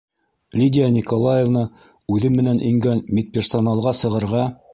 Лидия 0.61 0.87
Николаевна 0.95 1.63
үҙе 2.15 2.33
менән 2.39 2.63
ингән 2.71 3.05
медперсоналға 3.19 3.95
сығырға 4.03 4.43